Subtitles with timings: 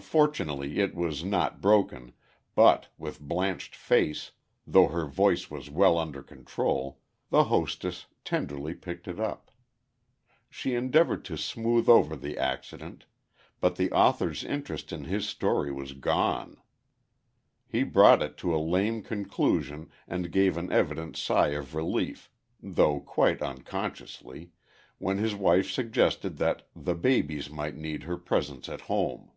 [0.00, 2.12] Fortunately, it was not broken,
[2.54, 4.30] but, with blanched face,
[4.64, 9.50] though her voice was well under control, the hostess tenderly picked it up.
[10.48, 13.06] She endeavored to smooth over the accident,
[13.60, 16.58] but the author's interest in his story was gone.
[17.66, 22.30] He brought it to a lame conclusion, and gave an evident sigh of relief,
[22.62, 24.52] though quite unconsciously,
[24.98, 29.32] when his wife suggested that "the babies might need her presence at home."